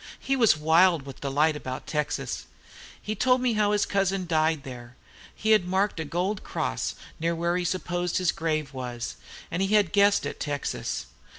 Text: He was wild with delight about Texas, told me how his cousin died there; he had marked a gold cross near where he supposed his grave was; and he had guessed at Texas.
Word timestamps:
He 0.19 0.35
was 0.35 0.57
wild 0.57 1.03
with 1.03 1.21
delight 1.21 1.55
about 1.55 1.85
Texas, 1.85 2.47
told 3.19 3.39
me 3.39 3.53
how 3.53 3.71
his 3.71 3.85
cousin 3.85 4.25
died 4.25 4.63
there; 4.63 4.95
he 5.35 5.51
had 5.51 5.67
marked 5.67 5.99
a 5.99 6.05
gold 6.05 6.41
cross 6.43 6.95
near 7.19 7.35
where 7.35 7.55
he 7.55 7.63
supposed 7.65 8.17
his 8.17 8.31
grave 8.31 8.73
was; 8.73 9.17
and 9.51 9.61
he 9.61 9.75
had 9.75 9.93
guessed 9.93 10.25
at 10.25 10.39
Texas. 10.39 11.05